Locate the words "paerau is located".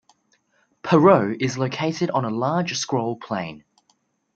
0.83-2.09